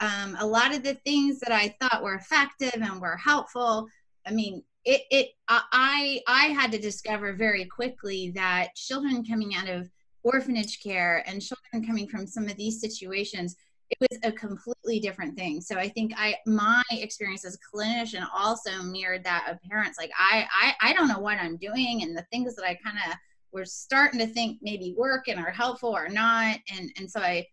[0.00, 3.86] Um, a lot of the things that I thought were effective and were helpful.
[4.26, 9.68] I mean, it, it, I, I had to discover very quickly that children coming out
[9.68, 9.88] of
[10.22, 13.56] orphanage care and children coming from some of these situations
[13.90, 15.60] it was a completely different thing.
[15.60, 19.98] So i think i my experience as a clinician also mirrored that of parents.
[19.98, 22.98] Like i i, I don't know what i'm doing and the things that i kind
[23.08, 23.16] of
[23.52, 26.58] were starting to think maybe work and are helpful or not.
[26.74, 27.46] And and so i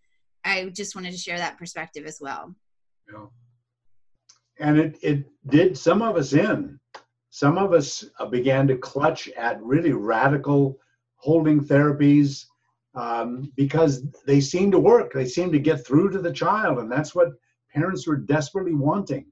[0.46, 2.56] i just wanted to share that perspective as well.
[3.12, 3.26] Yeah.
[4.60, 6.80] And it it did some of us in
[7.30, 10.78] some of us began to clutch at really radical
[11.16, 12.46] holding therapies
[12.94, 15.14] um, because they seem to work.
[15.14, 17.30] They seem to get through to the child, and that's what
[17.74, 19.26] parents were desperately wanting.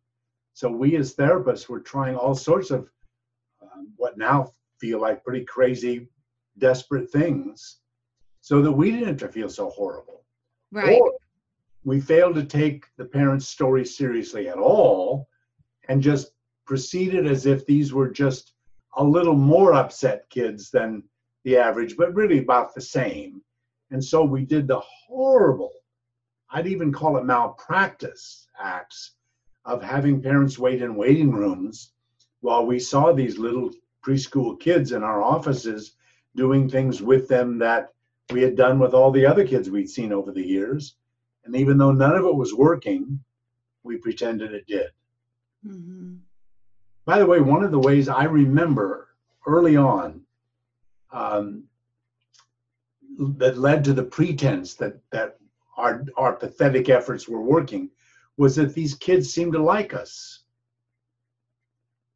[0.53, 2.89] So we as therapists were trying all sorts of
[3.61, 6.07] um, what now feel like pretty crazy,
[6.57, 7.77] desperate things,
[8.41, 10.25] so that we didn't have to feel so horrible.
[10.71, 10.99] Right.
[10.99, 11.13] Or
[11.83, 15.27] we failed to take the parents' story seriously at all,
[15.87, 16.31] and just
[16.65, 18.53] proceeded as if these were just
[18.97, 21.03] a little more upset kids than
[21.43, 23.41] the average, but really about the same.
[23.91, 25.71] And so we did the horrible,
[26.51, 29.15] I'd even call it malpractice acts
[29.65, 31.93] of having parents wait in waiting rooms
[32.41, 33.71] while we saw these little
[34.05, 35.95] preschool kids in our offices
[36.35, 37.93] doing things with them that
[38.31, 40.95] we had done with all the other kids we'd seen over the years.
[41.45, 43.19] And even though none of it was working,
[43.83, 44.89] we pretended it did.
[45.65, 46.15] Mm-hmm.
[47.05, 49.09] By the way, one of the ways I remember
[49.47, 50.21] early on
[51.11, 51.63] um,
[53.19, 55.37] that led to the pretense that that
[55.77, 57.89] our our pathetic efforts were working
[58.37, 60.43] was that these kids seemed to like us.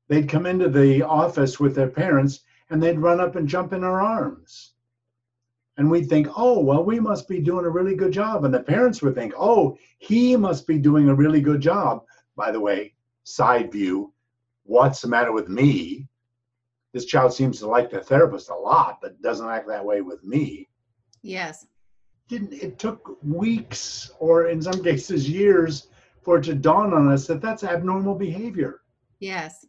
[0.07, 3.83] They'd come into the office with their parents and they'd run up and jump in
[3.83, 4.73] our arms.
[5.75, 8.45] And we'd think, oh, well, we must be doing a really good job.
[8.45, 12.05] And the parents would think, oh, he must be doing a really good job.
[12.35, 14.13] By the way, side view,
[14.63, 16.07] what's the matter with me?
[16.93, 20.23] This child seems to like the therapist a lot, but doesn't act that way with
[20.23, 20.69] me.
[21.23, 21.65] Yes.
[22.27, 25.87] Didn't it took weeks or in some cases years
[26.23, 28.81] for it to dawn on us that that's abnormal behavior.
[29.19, 29.65] Yes.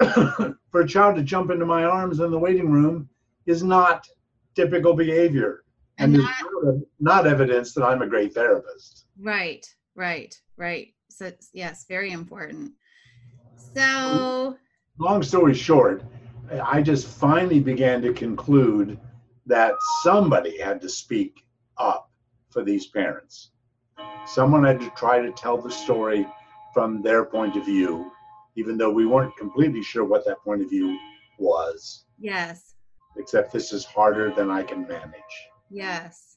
[0.00, 3.08] For a child to jump into my arms in the waiting room
[3.46, 4.06] is not
[4.54, 5.64] typical behavior
[5.98, 6.30] and, And is
[6.62, 9.06] not, not evidence that I'm a great therapist.
[9.18, 10.88] Right, right, right.
[11.10, 12.72] So yes, very important.
[13.74, 14.56] So
[14.98, 16.02] Long story short,
[16.64, 18.98] I just finally began to conclude
[19.50, 21.44] that somebody had to speak
[21.76, 22.08] up
[22.50, 23.50] for these parents.
[24.24, 26.24] Someone had to try to tell the story
[26.72, 28.12] from their point of view,
[28.56, 30.96] even though we weren't completely sure what that point of view
[31.38, 32.74] was, yes,
[33.16, 35.34] except this is harder than I can manage.
[35.68, 36.36] yes.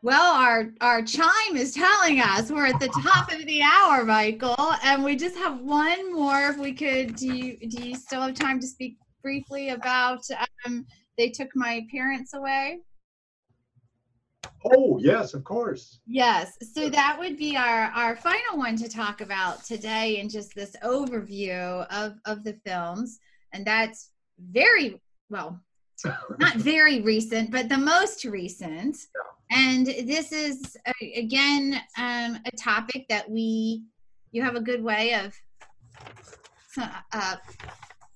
[0.00, 4.74] Well, our our chime is telling us we're at the top of the hour, Michael,
[4.84, 6.50] and we just have one more.
[6.50, 10.22] If we could, do you do you still have time to speak briefly about?
[10.64, 10.86] Um,
[11.18, 12.78] they took my parents away.
[14.64, 16.00] Oh, yes, of course.
[16.06, 16.56] Yes.
[16.72, 20.74] So that would be our our final one to talk about today and just this
[20.82, 23.18] overview of of the films
[23.52, 25.60] and that's very well
[26.38, 28.96] not very recent but the most recent.
[29.50, 30.76] And this is
[31.16, 33.82] again um, a topic that we
[34.30, 35.34] you have a good way of
[37.12, 37.36] uh,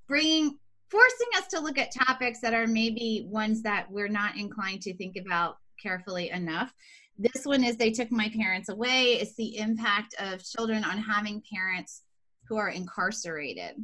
[0.08, 0.58] bringing
[0.92, 4.94] forcing us to look at topics that are maybe ones that we're not inclined to
[4.94, 6.74] think about carefully enough.
[7.18, 9.14] This one is They Took My Parents Away.
[9.14, 12.02] It's the impact of children on having parents
[12.46, 13.76] who are incarcerated.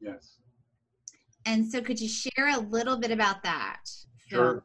[0.00, 0.38] Yes.
[1.44, 3.82] And so, could you share a little bit about that?
[4.26, 4.64] Sure.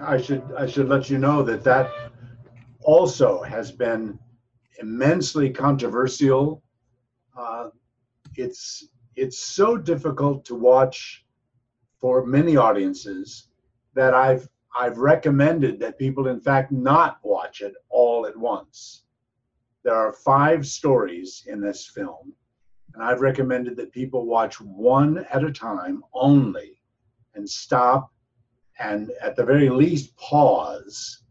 [0.00, 1.90] I should I should let you know that that
[2.82, 4.18] also has been
[4.80, 6.62] immensely controversial.
[7.36, 7.68] Uh,
[8.36, 8.88] it's
[9.18, 11.26] it's so difficult to watch
[12.00, 13.48] for many audiences
[13.94, 14.48] that I've
[14.78, 19.02] I've recommended that people in fact not watch it all at once.
[19.82, 22.32] There are five stories in this film,
[22.94, 26.80] and I've recommended that people watch one at a time only
[27.34, 28.12] and stop
[28.78, 31.22] and at the very least pause.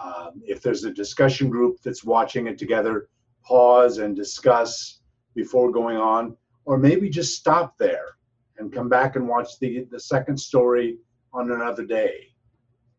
[0.00, 3.08] Um, if there's a discussion group that's watching it together,
[3.44, 5.00] pause and discuss
[5.34, 8.16] before going on, or maybe just stop there
[8.58, 10.98] and come back and watch the, the second story
[11.32, 12.28] on another day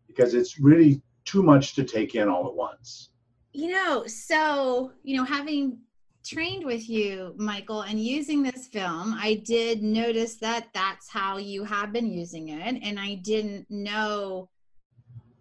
[0.08, 3.10] because it's really too much to take in all at once.
[3.54, 5.80] You know, so, you know, having
[6.26, 11.64] trained with you, Michael, and using this film, I did notice that that's how you
[11.64, 12.80] have been using it.
[12.82, 14.50] And I didn't know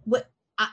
[0.04, 0.68] what I,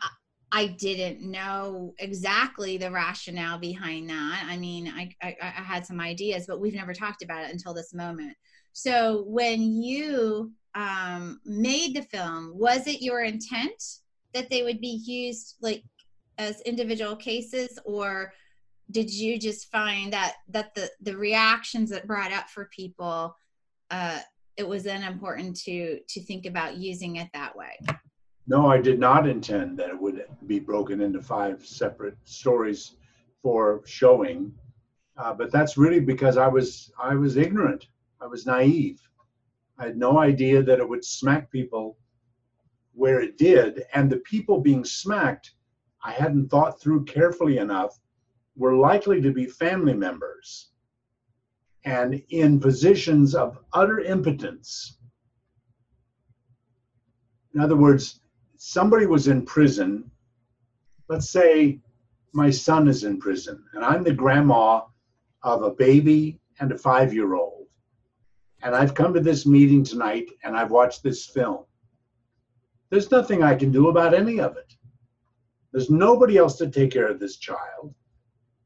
[0.52, 4.46] I didn't know exactly the rationale behind that.
[4.48, 7.74] I mean, I, I, I had some ideas, but we've never talked about it until
[7.74, 8.36] this moment.
[8.74, 13.82] So when you um, made the film, was it your intent
[14.34, 15.84] that they would be used like
[16.38, 18.34] as individual cases or
[18.92, 23.36] did you just find that that the the reactions that brought up for people
[23.92, 24.20] uh,
[24.58, 27.78] it was then important to to think about using it that way
[28.50, 32.96] No, I did not intend that it would be broken into five separate stories
[33.44, 34.52] for showing,
[35.18, 37.86] uh, but that's really because I was I was ignorant.
[38.20, 39.08] I was naive.
[39.78, 42.00] I had no idea that it would smack people
[42.94, 45.54] where it did, and the people being smacked,
[46.04, 48.00] I hadn't thought through carefully enough,
[48.56, 50.72] were likely to be family members
[51.86, 54.98] and in positions of utter impotence.
[57.54, 58.22] In other words,
[58.60, 60.12] somebody was in prison.
[61.08, 61.80] Let's say
[62.34, 64.82] my son is in prison, and I'm the grandma
[65.42, 67.68] of a baby and a five year old.
[68.62, 71.64] And I've come to this meeting tonight and I've watched this film.
[72.90, 74.74] There's nothing I can do about any of it.
[75.72, 77.96] There's nobody else to take care of this child.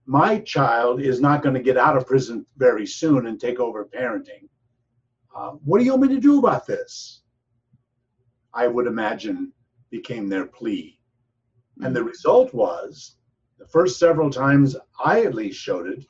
[0.07, 3.85] My child is not going to get out of prison very soon and take over
[3.85, 4.49] parenting.
[5.35, 7.21] Uh, what do you want me to do about this?
[8.55, 9.53] I would imagine
[9.93, 10.99] became their plea.
[11.83, 13.17] And the result was
[13.59, 14.75] the first several times
[15.05, 16.03] I at least showed it,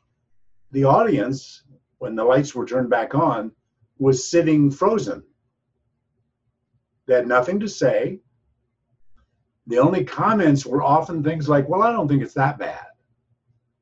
[0.72, 1.64] the audience,
[1.98, 3.52] when the lights were turned back on,
[4.00, 5.22] was sitting frozen.
[7.08, 8.22] They had nothing to say.
[9.68, 12.88] The only comments were often things like, Well, I don't think it's that bad.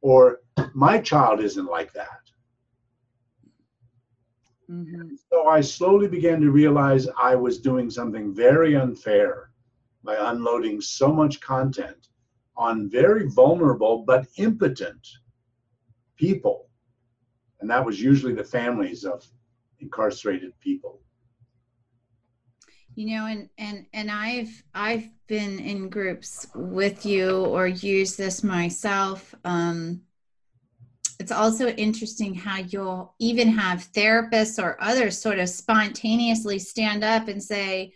[0.01, 0.41] Or,
[0.73, 2.21] My child isn't like that.
[4.67, 5.13] mm-hmm.
[5.31, 9.50] So I slowly began to realize I was doing something very unfair
[10.03, 12.07] by unloading so much content
[12.57, 15.07] on very vulnerable but impotent
[16.15, 16.69] people.
[17.59, 19.25] And that was usually the families of
[19.79, 21.01] incarcerated people.
[22.95, 28.43] you know and and and i've i've been in groups with you or used this
[28.43, 30.01] myself um
[31.21, 37.27] it's also interesting how you'll even have therapists or others sort of spontaneously stand up
[37.27, 37.93] and say,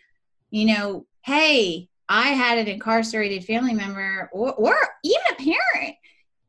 [0.51, 5.95] you know, hey, I had an incarcerated family member or, or even a parent.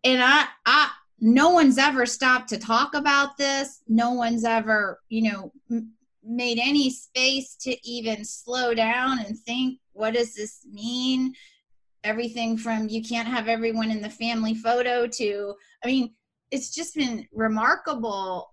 [0.05, 3.81] And I, I, no one's ever stopped to talk about this.
[3.89, 5.93] No one's ever, you know, m-
[6.23, 11.35] made any space to even slow down and think, what does this mean?
[12.05, 16.15] Everything from you can't have everyone in the family photo to, I mean,
[16.51, 18.53] it's just been remarkable.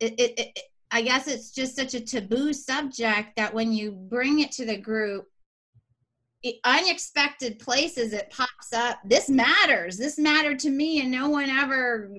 [0.00, 0.58] It, it, it,
[0.90, 4.76] I guess it's just such a taboo subject that when you bring it to the
[4.76, 5.26] group,
[6.64, 8.98] unexpected places it pops up.
[9.04, 9.96] This matters.
[9.96, 12.10] This mattered to me, and no one ever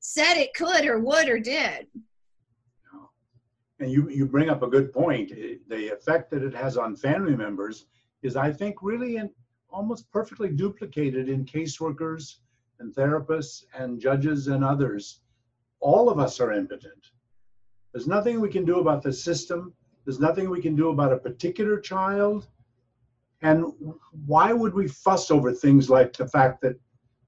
[0.00, 1.86] said it could or would or did.
[3.80, 5.30] And you, you bring up a good point.
[5.68, 7.86] The effect that it has on family members
[8.22, 9.30] is, I think, really in,
[9.70, 12.36] almost perfectly duplicated in caseworkers
[12.80, 15.20] and therapists and judges and others,
[15.80, 17.10] all of us are impotent.
[17.92, 19.72] There's nothing we can do about the system.
[20.04, 22.48] There's nothing we can do about a particular child.
[23.42, 23.72] And
[24.26, 26.78] why would we fuss over things like the fact that,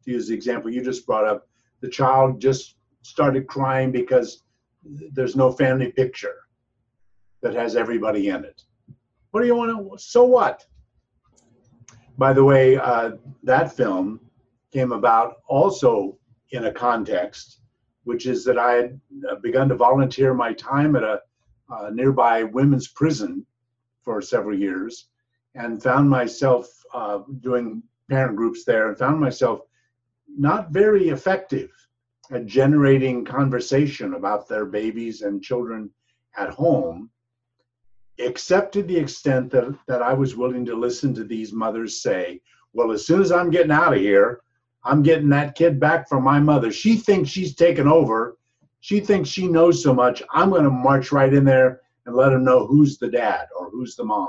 [0.05, 1.49] to use the example you just brought up,
[1.81, 4.43] the child just started crying because
[5.13, 6.37] there's no family picture
[7.43, 8.63] that has everybody in it.
[9.31, 10.67] What do you want to, so what?
[12.19, 13.13] By the way, uh,
[13.45, 14.21] that film
[14.73, 16.19] came about also
[16.51, 17.61] in a context,
[18.05, 19.01] which is that I had
[19.31, 21.21] uh, begun to volunteer my time at a
[21.73, 23.47] uh, nearby women's prison
[24.03, 25.10] for several years
[25.55, 29.61] and found myself uh, doing parent groups there and found myself
[30.29, 31.71] not very effective
[32.31, 35.91] at generating conversation about their babies and children
[36.37, 37.11] at home,
[38.19, 42.41] except to the extent that, that I was willing to listen to these mothers say,
[42.73, 44.41] Well, as soon as I'm getting out of here,
[44.85, 46.71] I'm getting that kid back from my mother.
[46.71, 48.39] She thinks she's taken over.
[48.81, 50.23] She thinks she knows so much.
[50.33, 53.71] I'm going to march right in there and let them know who's the dad or
[53.71, 54.29] who's the mom.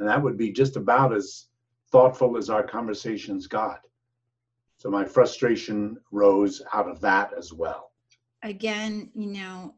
[0.00, 1.46] And that would be just about as
[1.92, 3.80] thoughtful as our conversations got.
[4.78, 7.92] So my frustration rose out of that as well.
[8.42, 9.74] Again, you know,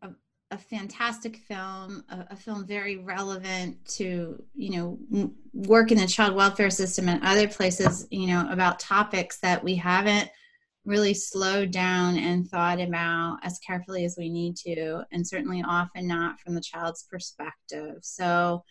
[0.53, 6.35] a fantastic film, a, a, film very relevant to you know work in the child
[6.35, 8.07] welfare system and other places.
[8.11, 10.29] You know about topics that we haven't
[10.85, 16.07] really slowed down and thought about as carefully as we need to, and certainly often
[16.07, 17.97] not from the child's perspective.
[18.03, 18.62] So,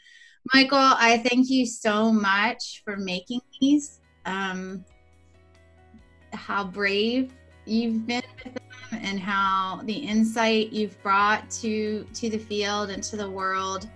[0.54, 4.00] Michael, I thank you so much for making these.
[4.26, 4.86] Um,
[6.34, 7.34] how brave
[7.66, 13.04] you've been with them and how the insight you've brought to to the field and
[13.04, 13.90] to the world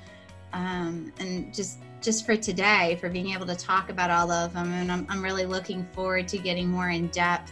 [0.53, 4.71] um, and just just for today for being able to talk about all of them.
[4.73, 7.51] And I'm, I'm really looking forward to getting more in depth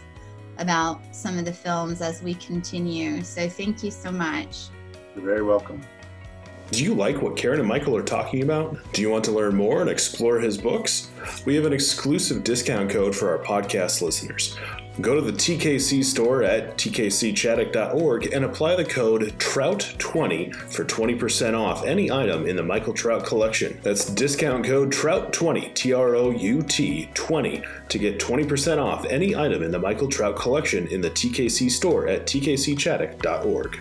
[0.60, 3.24] about some of the films as we continue.
[3.24, 4.68] So thank you so much.
[5.16, 5.82] You're very welcome
[6.74, 8.76] do you like what Karen and Michael are talking about?
[8.94, 11.12] Do you want to learn more and explore his books?
[11.46, 14.58] We have an exclusive discount code for our podcast listeners.
[15.00, 21.86] Go to the TKC store at tkcchaddock.org and apply the code TROUT20 for 20% off
[21.86, 23.80] any item in the Michael Trout collection.
[23.84, 29.36] That's discount code TROUT20, T R O U T 20, to get 20% off any
[29.36, 33.80] item in the Michael Trout collection in the TKC store at tkcchaddock.org.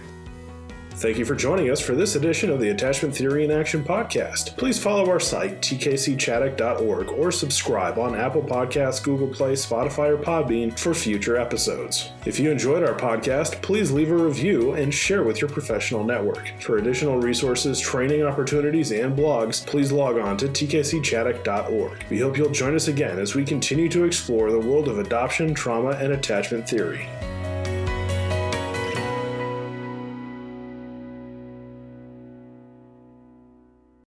[1.03, 4.57] Thank you for joining us for this edition of the Attachment Theory in Action podcast.
[4.57, 10.79] Please follow our site, tkcchaddock.org, or subscribe on Apple Podcasts, Google Play, Spotify, or Podbean
[10.79, 12.13] for future episodes.
[12.25, 16.53] If you enjoyed our podcast, please leave a review and share with your professional network.
[16.61, 22.05] For additional resources, training opportunities, and blogs, please log on to tkcchaddock.org.
[22.11, 25.53] We hope you'll join us again as we continue to explore the world of adoption,
[25.53, 27.09] trauma, and attachment theory.